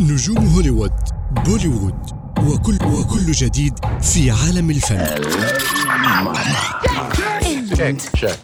[0.00, 0.92] نجوم هوليوود
[1.30, 1.94] بوليوود
[2.38, 5.00] وكل وكل جديد في عالم الفن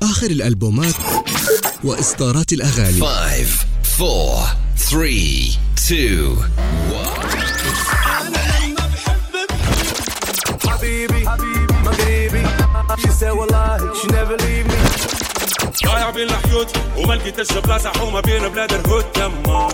[0.03, 0.95] آخر الألبومات
[1.85, 3.67] وإصدارات الأغاني 5
[4.01, 6.37] 4 3 2
[10.69, 12.47] حبيبي حبيبي مغربي
[12.99, 14.79] she said والله she never leave me
[15.87, 19.69] ضايع بين الحيوت وما لقيتش بلاصه حومه بين بلاد الهود تما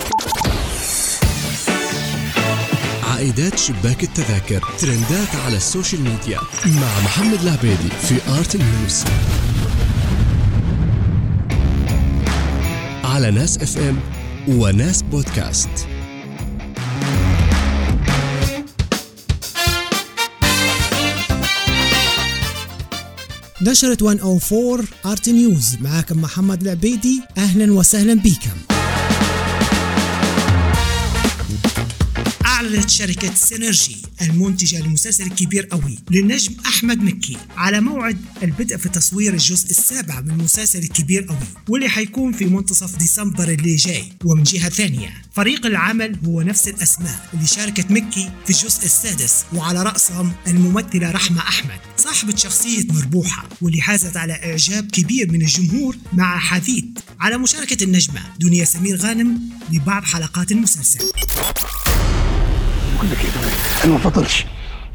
[3.25, 4.65] عائدات شباك التذاكر.
[4.79, 6.39] ترندات على السوشيال ميديا.
[6.67, 9.05] مع محمد العبيدي في Art News.
[13.05, 13.99] على ناس FM
[14.49, 15.69] وناس بودكاست.
[23.63, 25.77] نشرة 104 Art News.
[25.81, 27.23] معاكم محمد العبيدي.
[27.39, 28.74] أهلا وسهلا بكم.
[32.65, 39.33] أعلنت شركة سينرجي المنتجة للمسلسل الكبير قوي للنجم أحمد مكي على موعد البدء في تصوير
[39.33, 44.69] الجزء السابع من المسلسل الكبير قوي واللي حيكون في منتصف ديسمبر اللي جاي ومن جهة
[44.69, 45.23] ثانية.
[45.33, 51.41] فريق العمل هو نفس الأسماء اللي شاركت مكي في الجزء السادس وعلى رأسهم الممثلة رحمة
[51.41, 56.85] أحمد صاحبة شخصية مربوحة واللي حازت على إعجاب كبير من الجمهور مع حديث
[57.21, 59.41] على مشاركة النجمة دنيا سمير غانم
[59.73, 61.05] لبعض حلقات المسلسل.
[63.05, 64.47] بقول لك إيه أنا ما فطرش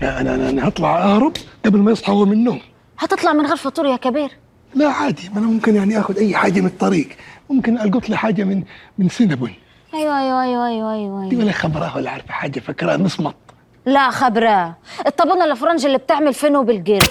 [0.02, 1.34] أنا أنا أنا هطلع أهرب
[1.66, 2.60] قبل ما يصحى هو من النوم.
[3.00, 4.30] هتطلع من غير فطور يا كبير؟
[4.76, 5.30] لا عادي.
[5.34, 7.08] ما أنا ممكن يعني آخذ أي حاجة من الطريق.
[7.50, 8.64] ممكن ألقط لي حاجة من
[8.98, 9.54] من سينابون.
[9.94, 11.36] أيوه أيوه أيوه أيوه أيوه, دي.
[11.36, 13.36] ولا خبرها ولا عارفة حاجة فكرها مصمت
[13.86, 14.78] لا خبرة.
[15.08, 17.04] الطابونة الفرنج اللي بتعمل فينو بالجير.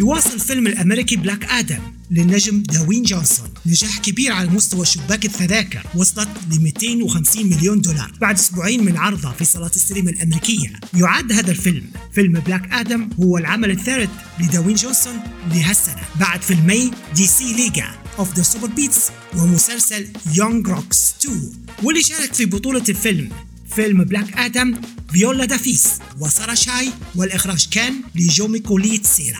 [0.00, 1.78] يواصل فيلم الأمريكي بلاك آدم
[2.10, 8.12] للنجم دواين جونسون نجاح كبير على مستوى شباك التذاكر وصلت ل 250 مليون دولار.
[8.20, 11.84] بعد أسبوعين من عرضه في صالات السينما الأمريكية يعد هذا الفيلم.
[12.14, 15.20] فيلم بلاك آدم هو العمل الثالث لدواين جونسون
[15.54, 16.02] لهالسنة.
[16.20, 17.86] بعد فيلمي DC League
[18.18, 23.28] of the Super Pets ومسلسل Young Rock 2 واللي شارك في بطولة الفيلم.
[23.76, 24.74] فيلم بلاك آدم
[25.12, 29.38] فيولا دافيس وسارة شاي والإخراج كان لجومي كوليت سيرا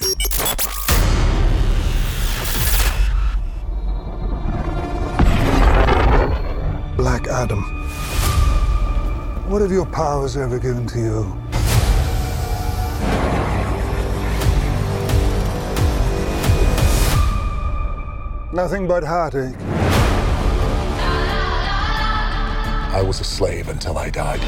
[6.96, 7.62] Black Adam.
[9.48, 11.20] What have your powers ever given to you?
[18.52, 19.56] Nothing but heartache.
[22.98, 24.40] I was a slave until I died.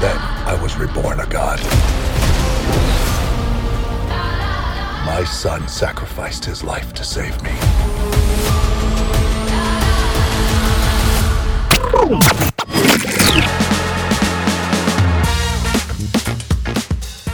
[0.00, 1.60] Then I was reborn a god.
[5.04, 7.50] My son sacrificed his life to save me.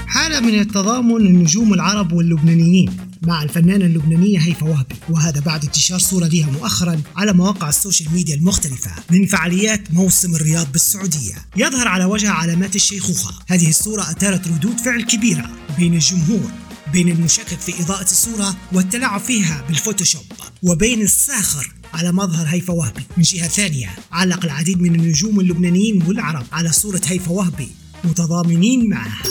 [0.06, 4.94] حالة من التضامن النجوم العرب واللبنانيين مع الفنانة اللبنانية هيفا وهبي.
[5.08, 10.34] وهذا بعد انتشار صورة لها مؤخرا على مواقع ال social media المختلفة من فعاليات موسم
[10.34, 11.34] الرياض بالسعودية.
[11.56, 13.34] يظهر على وجهها علامات الشيخوخة.
[13.46, 16.50] هذه الصورة أثارت ردود فعل كبيرة بين الجمهور
[16.92, 20.22] بين المشكك في إضاءة الصورة والتلاعب فيها بالفوتوشوب
[20.62, 23.02] وبين الساخر على مظهر هيفا وهبي.
[23.16, 27.70] من جهة ثانية علق العديد من النجوم اللبنانيين والعرب على صورة هيفا وهبي
[28.04, 29.22] متضامنين معها.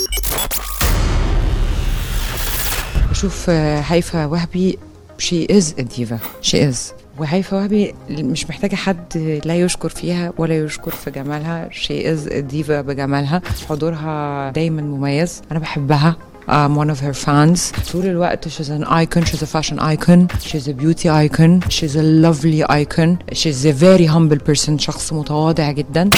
[3.16, 4.78] بشوف آه، هيفا وهبي
[5.18, 10.90] she is diva she is وهيفا وهبي مش محتاجة حد لا يشكر فيها ولا يشكر
[10.90, 11.68] في جمالها.
[11.72, 13.42] she is diva بجمالها.
[13.68, 15.42] حضورها دايما مميز.
[15.52, 16.16] أنا بحبها.
[16.48, 17.90] I'm one of her fans.
[17.92, 22.02] طول الوقت she's an icon, she's a fashion icon, she's a beauty icon, she's a
[22.02, 26.10] lovely icon, she's a very humble person, شخص متواضع جدا.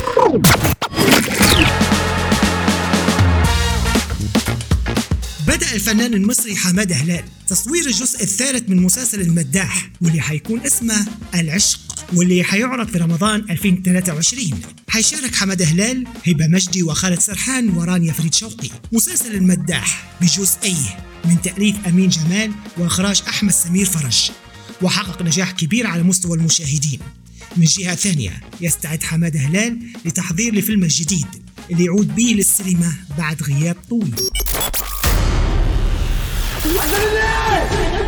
[5.79, 7.25] الفنان المصري حمادة هلال.
[7.49, 11.81] تصوير الجزء الثالث من مسلسل المداح واللي حيكون اسمه العشق
[12.13, 18.69] واللي حيعرض في رمضان 2023 حيشارك حمادة هلال هبة مجدي وخالد سرحان ورانيا فريد شوقي.
[18.93, 24.31] مسلسل المداح بجزئيه من تأليف أمين جمال وإخراج أحمد سمير فرج.
[24.83, 27.01] وحقق نجاح كبير على مستوى المشاهدين.
[27.57, 31.27] من جهة ثانية يستعد حمادة هلال لتحضير لفيلم الجديد
[31.71, 34.15] اللي يعود به للسينما بعد غياب طويل.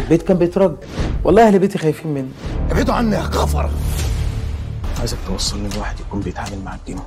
[0.03, 0.75] البيت كان بيترج
[1.25, 2.29] والله أهل بيتي خايفين مني.
[2.71, 3.71] ابعدوا عني يا كفر.
[4.99, 6.99] عايزك توصلني لواحد يكون بيتعامل مع الدين.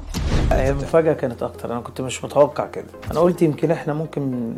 [0.52, 1.72] هي المفاجأة كانت أكتر.
[1.74, 2.86] أنا كنت مش متوقع كده.
[3.12, 4.54] أنا قلت يمكن إحنا ممكن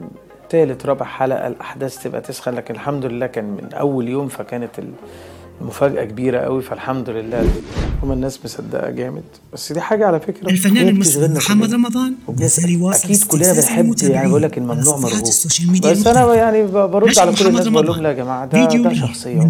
[0.50, 4.80] تالت رابع حلقة الأحداث تبقى تسخن لكن الحمد لله كان من أول يوم فكانت
[5.62, 7.50] المفاجاه كبيرة قوي فالحمد لله
[8.04, 9.24] هما الناس مصدقة جامد
[9.54, 11.74] بس دي حاجة على فكرة الفنان المصري محمد.
[11.74, 12.14] رمضان
[13.06, 16.34] أكيد كلنا بنحب يعني بقول لك الممنوع مرغوب بس المختلفة.
[16.34, 18.90] يعني برد على كل الناس بقول لهم لا يا جماعة ده ده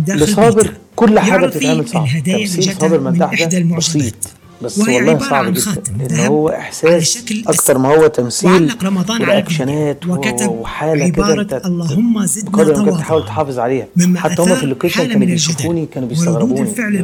[0.05, 0.73] داخل لصابر بيته.
[0.95, 3.75] كل فيه بتتعمل صعب اللي تمثيل صابر مداح ده.
[3.77, 4.13] بسيط
[4.61, 5.61] بس وهي والله عبارة صعب عن جدا.
[5.61, 10.49] خاتم ذهب هو على احساس شكل أكتر ما هو تمثيل وعلق رمضان على الفيديو وكتب
[10.49, 13.87] وحالة عبارة اللهم زدنا بقدر الإمكان تواضعا تحاول تحافظ عليها.
[14.15, 16.61] حتى هم في اللوكيشن كانوا بيشوفوني كانوا بيستغربوني.
[16.61, 17.01] الفعل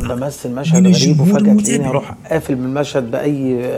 [0.00, 1.88] بمثل مشهد غريب وفجأة تلاقيني.
[1.88, 3.70] أروح قافل من المشهد باي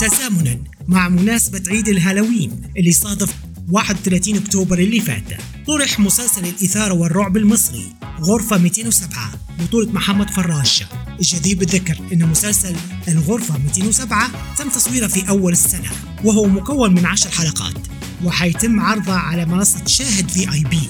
[0.00, 3.34] تزامنا مع مناسبة عيد الهالوين اللي صادف
[3.70, 5.24] 31 أكتوبر اللي فات.
[5.66, 10.84] طرح مسلسل الإثارة والرعب المصري غرفة 207 بطولة محمد فراش.
[11.20, 12.76] الجدير بالذكر أن مسلسل
[13.08, 15.90] الغرفة 207 تم تصويره في أول السنة
[16.24, 17.86] وهو مكون من 10 حلقات
[18.24, 20.80] وحيتم عرضه على منصة شاهد في آي بي.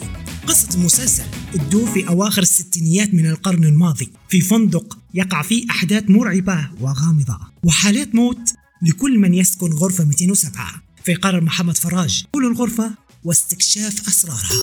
[0.47, 4.09] قصة المسلسل تدور في أواخر الستينيات من القرن الماضي.
[4.29, 11.41] في فندق يقع فيه أحداث مرعبة وغامضة وحالات موت لكل من يسكن غرفة 207 فيقرر
[11.41, 12.25] محمد فراج.
[12.35, 12.91] دخول الغرفة
[13.25, 14.63] واستكشاف أسرارها.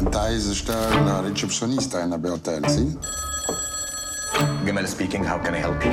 [0.00, 2.94] انت عايز اشتغل receptionist هنا باوتيل سي؟
[4.66, 5.92] جمال speaking how can I help you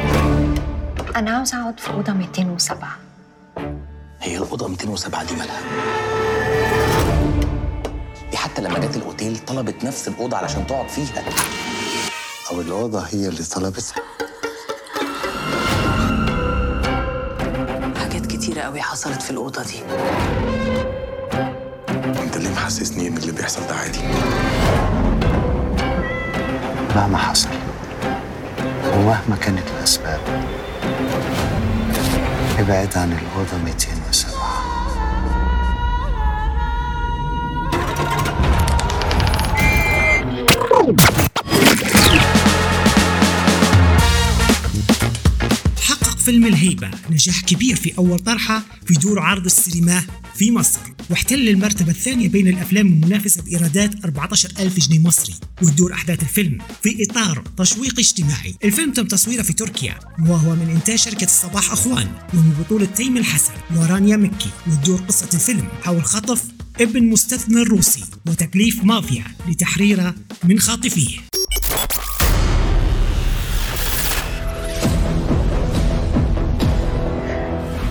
[1.15, 2.97] أنا عاوز أقعد في أوضة 207
[4.21, 5.61] هي الأوضة 207 دي مالها؟
[8.31, 11.23] دي حتى لما جت الأوتيل طلبت نفس الأوضة علشان تقعد فيها.
[12.51, 13.95] أو الأوضة هي اللي طلبتها.
[18.67, 19.79] قوي حصلت في الأوضة دي.
[22.23, 23.99] انت ليه محسسني إن اللي بيحصل ده عادي.
[26.95, 27.49] مهما حصل
[28.93, 30.19] ومهما كانت الأسباب
[32.59, 34.36] ابعد عن الأوضة 207
[46.27, 50.03] فيلم الهيبة نجاح كبير في أول طرحة في دور عرض السينما
[50.35, 50.79] في مصر.
[51.09, 55.33] واحتل المرتبة الثانية بين الأفلام المنافسة بإيرادات 14 ألف جنيه مصري.
[55.61, 58.55] وتدور أحداث الفيلم في إطار تشويق اجتماعي.
[58.63, 63.53] الفيلم تم تصويره في تركيا وهو من إنتاج شركة الصباح أخوان ومن بطولة تيم الحسن
[63.75, 64.49] ورانيا مكي.
[64.67, 66.43] وتدور قصة الفيلم حول خطف
[66.81, 71.17] ابن مستثمر روسي وتكليف مافيا لتحريره من خاطفيه.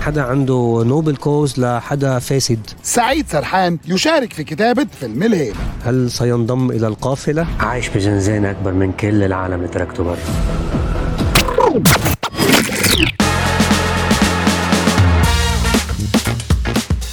[0.07, 2.61] حدا عنده noble cause لحدا فاسد.
[2.83, 8.93] سعيد سرحان يشارك في كتابة فيلم الهيبة هل سينضم إلى القافلة؟ عايش بزنزانة أكبر من
[8.93, 10.17] كل العالم اللي تركته برا.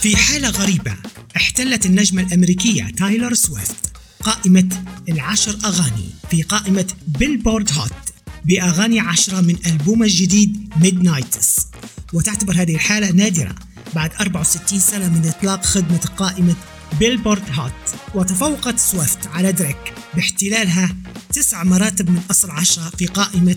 [0.02, 0.94] في حالة غريبة
[1.36, 3.92] احتلت النجمة الأمريكية تايلور سويفت
[4.22, 4.70] قائمة
[5.10, 8.03] العشر أغاني في قائمة Billboard Hot.
[8.46, 11.68] بأغاني عشرة من ألبومها الجديد Midnights
[12.14, 13.56] وتعتبر هذه الحالة نادرة
[13.96, 16.56] بعد 64 سنة من إطلاق خدمة قائمة
[17.00, 20.96] Billboard Hot وتفوقت سويفت على دريك باحتلالها
[21.34, 23.56] تسع مراتب من أصل عشرة في قائمة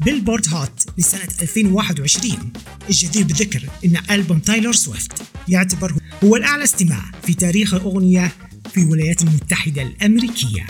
[0.00, 2.52] Billboard Hot لسنة 2021
[2.88, 5.12] الجدير بالذكر أن ألبوم تايلور سويفت
[5.48, 5.94] يعتبر
[6.24, 8.32] هو الأعلى استماع في تاريخ الأغنية
[8.74, 10.66] في الولايات المتحدة الأمريكية.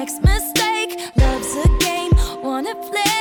[0.00, 0.92] Next mistake.
[1.20, 2.12] Love's a game,
[2.46, 3.16] wanna play.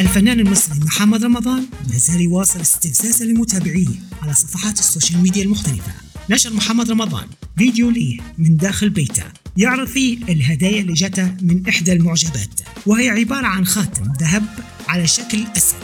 [0.00, 3.86] الفنان المصري محمد رمضان ما زال يواصل استفزاز المتابعيه
[4.22, 5.92] على صفحات ال social media المختلفة
[6.30, 7.26] نشر محمد رمضان
[7.58, 9.24] فيديو ليه من داخل بيته
[9.56, 14.44] يعرض فيه الهدايا اللي جاته من إحدى المعجبات وهي عبارة عن خاتم ذهب
[14.88, 15.76] على شكل أسد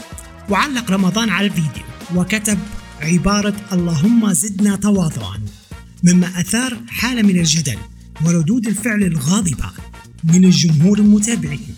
[0.51, 1.83] وعلق رمضان على الفيديو
[2.15, 2.59] وكتب
[3.03, 5.41] عبارة اللهم زدنا تواضعا
[6.05, 7.79] مما أثار حالة من الجدل
[8.27, 9.71] وردود الفعل الغاضبة
[10.25, 11.75] من الجمهور المتابعين.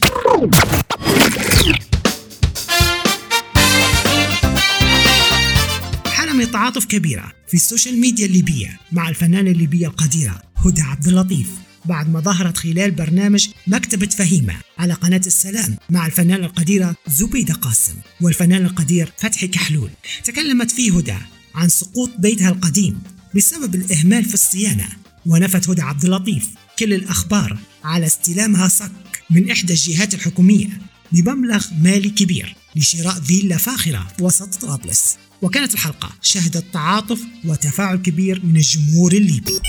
[6.07, 11.07] حالة من التعاطف كبيرة في ال social media الليبية مع الفنانة الليبية القديرة هدى عبد
[11.07, 11.49] اللطيف
[11.91, 17.95] بعد ما ظهرت خلال برنامج مكتبة فهيمة على قناة السلام مع الفنانة القديرة زبيدة قاسم
[18.21, 19.91] والفنان القدير فتحي كحلول.
[20.25, 21.15] تكلمت فيه هدى
[21.55, 23.03] عن سقوط بيتها القديم
[23.37, 24.89] بسبب الإهمال في الصيانة.
[25.27, 28.93] ونفت هدى عبد اللطيف كل الأخبار على استلامها صك
[29.31, 30.69] من إحدى الجهات الحكومية
[31.13, 35.17] بمبلغ مالي كبير لشراء فيلا فاخرة وسط طرابلس.
[35.43, 39.61] وكانت الحلقة شهدت تعاطف وتفاعل كبير من الجمهور الليبي.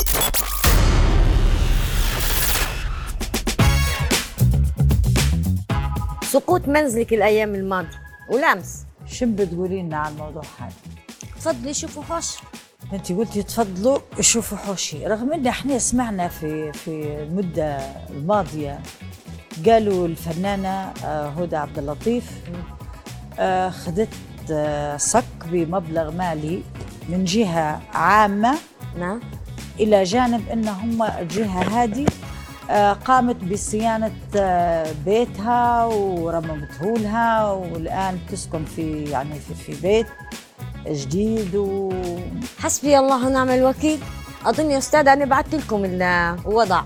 [6.31, 10.73] سقوط منزلك الأيام الماضية ولمس شو بتقولي لنا على الموضوع هذا؟
[11.35, 12.37] تفضلي شوفوا حوش.
[12.93, 17.77] انت قلتي تفضلوا شوفوا حوشي رغم إن إحنا سمعنا في في المدة
[18.09, 18.79] الماضية
[19.65, 22.31] قالوا الفنانة آه، هدى عبد اللطيف
[23.39, 24.13] آه، خدت
[24.51, 26.63] آه، صك بمبلغ مالي
[27.09, 28.57] من جهة عامة
[28.99, 29.19] نعم.
[29.79, 32.05] إلى جانب إن هم الجهه هذه
[33.05, 40.07] قامت بصيانة آه، بيتها ورممته لها والآن تسكن في يعني في, في بيت
[40.87, 41.93] جديد و
[42.59, 43.99] حسبي الله ونعم الوكيل
[44.45, 46.81] أظن يا أستاذ أنا بعثت لكم الوضع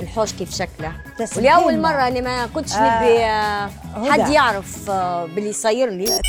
[0.00, 0.92] الحوش كيف شكله.
[1.36, 3.70] ولأول مرة أنا ما كنتش آه، نبي آه،.
[4.10, 6.20] حد يعرف آه، باللي صاير لي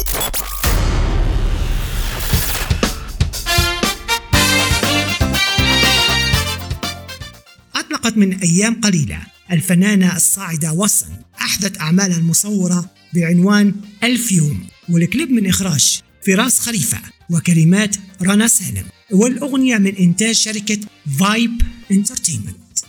[8.10, 9.18] أطلقت من أيام قليلة
[9.51, 11.08] الفنانة الصاعدة وصن
[11.42, 13.74] أحدث أعمالها المصورة بعنوان
[14.04, 16.98] ألف يوم والكليب من إخراج فراس خليفة
[17.30, 20.80] وكلمات رنا سالم والأغنية من إنتاج شركة
[21.20, 21.62] Vibe
[21.92, 22.80] Entertainment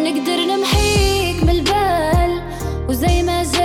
[0.00, 2.42] نقدر نمحيك من البال
[2.88, 3.63] وزي ما جاتني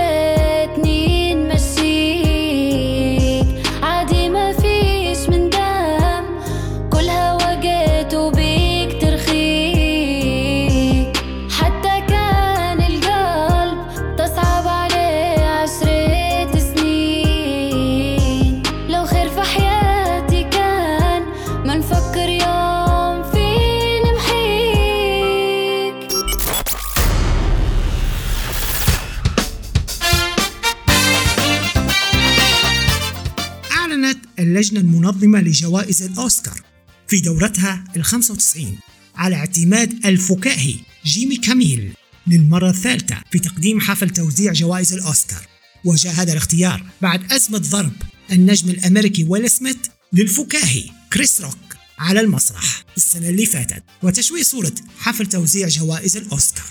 [35.10, 36.60] المنظمة لجوائز الأوسكار
[37.08, 38.78] في دورتها ال 95
[39.16, 40.74] على اعتماد الفكاهي
[41.04, 41.92] جيمي كاميل
[42.26, 45.46] للمرة الثالثة في تقديم حفل توزيع جوائز الأوسكار
[45.84, 47.92] وجاء هذا الاختيار بعد أزمة ضرب
[48.32, 49.76] النجم الأمريكي ويل سميث
[50.12, 56.64] للفكاهي كريس روك على المسرح السنة اللي فاتت وتشويه صورة حفل توزيع جوائز الأوسكار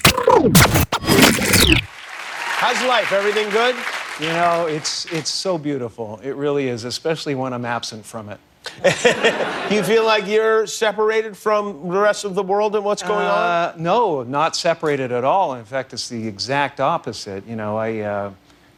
[2.62, 3.12] How's life?
[3.20, 3.99] Everything good?
[4.20, 6.20] You know, it's it's so beautiful.
[6.22, 8.40] It really is, especially when I'm absent from it.
[9.72, 13.28] you feel like you're separated from the rest of the world and what's going on?
[13.28, 15.54] Uh, no, not separated at all.
[15.54, 17.48] In fact, it's the exact opposite.
[17.48, 18.32] You know, I uh,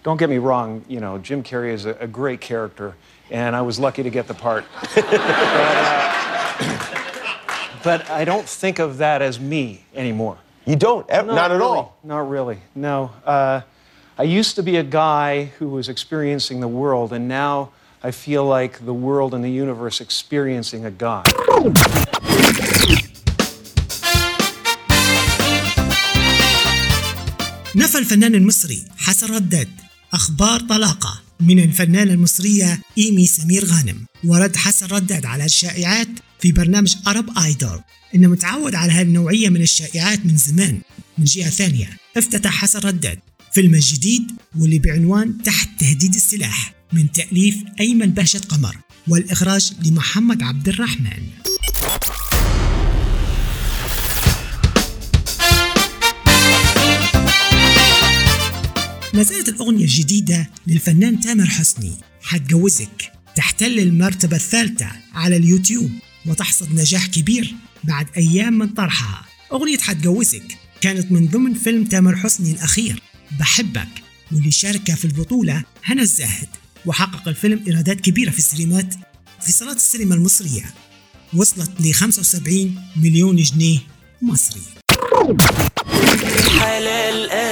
[0.04, 0.86] don't get me wrong.
[0.88, 2.96] You know, Jim Carrey is a, a great character,
[3.32, 4.66] and I was lucky to get the part.
[4.96, 6.14] but, uh,
[7.84, 10.38] but I don't think of that as me anymore.
[10.66, 11.10] You don't?
[11.10, 11.64] Eh, not at really.
[11.64, 11.98] all?
[12.04, 12.60] Not really.
[12.76, 13.10] No.
[14.22, 17.56] I used to be a guy who was experiencing the world, and now
[18.04, 21.26] I feel like the world and the universe experiencing a God.
[27.76, 29.70] نفى الفنان المصري حسن رداد
[30.14, 34.06] أخبار طلاقة من الفنانة المصرية إيمي سمير غانم.
[34.26, 36.08] ورد حسن رداد على الشائعات
[36.40, 37.82] في برنامج أرب آيدول.
[38.16, 40.82] إنه متعود على هالنوعية من الشائعات من زمان.
[41.18, 43.20] من جهة ثانية افتتح حسن رداد
[43.54, 48.78] فيلم جديد واللي بعنوان تحت تهديد السلاح من تأليف أيمن بهجة قمر
[49.08, 51.24] والإخراج لمحمد عبد الرحمن.
[59.14, 61.92] نزلت الأغنية الجديدة للفنان تامر حسني
[62.24, 63.12] حتجوزك.
[63.36, 65.92] تحتل المرتبة الثالثة على اليوتيوب
[66.26, 69.26] وتحصد نجاح كبير بعد أيام من طرحها.
[69.52, 73.11] أغنية حتجوزك كانت من ضمن فيلم تامر حسني الأخير.
[73.40, 73.88] بحبك.
[74.32, 76.48] واللي شارك في البطولة هنا الزاهد.
[76.86, 78.94] وحقق الفيلم إيرادات كبيرة في السينمات
[79.42, 80.74] في صالات السينما المصرية.
[81.34, 83.80] وصلت ل 75 مليون جنيه
[84.22, 84.62] مصري.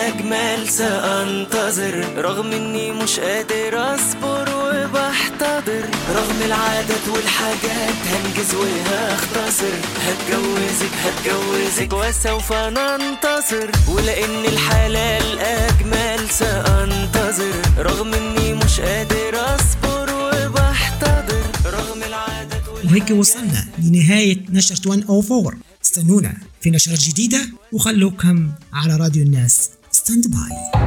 [0.10, 1.96] أجمل سأنتظر.
[2.18, 5.86] رغم إني مش قادر أصبر وبحتضر.
[6.16, 9.76] رغم العادات والحاجات هنجز وهختصر.
[10.06, 13.70] هتجوزك هتجوزك وسوف ننتصر.
[13.88, 17.56] ولأن الحلال أجمل سأنتظر.
[17.78, 21.46] رغم إني مش قادر أصبر وبحتضر.
[21.66, 29.70] رغم العادات وهيك وصلنا لنهاية نشرة 104 استنونا في نشرة جديدة وخلوكم على راديو الناس.
[30.00, 30.82] Stand by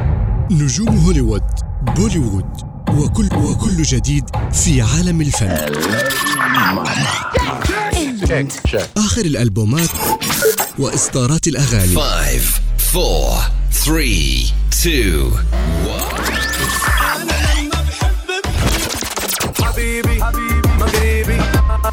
[0.51, 1.43] نجوم هوليوود
[1.81, 2.45] بوليوود
[2.89, 5.49] وكل وكل جديد في عالم الفن.
[8.97, 9.89] آخر الألبومات
[10.79, 11.95] وإصدارات الأغاني.
[11.95, 12.61] 5
[12.95, 15.31] 4 3 2
[19.63, 21.41] حبيبي حبيبي مغربي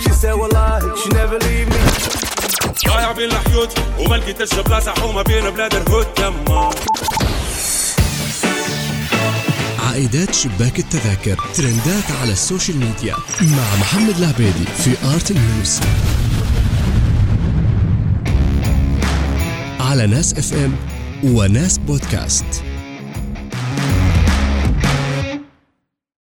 [0.01, 1.80] She said والله she never leave me.
[2.91, 6.71] ضايع بين الحيوت وما لقيتش بلاصه حومه بين بلاد الهود تما
[9.79, 15.81] عائدات شباك التذاكر ترندات على ال social media مع محمد العبيدي في Art News
[19.81, 20.75] على ناس FM
[21.25, 22.45] وناس بودكاست.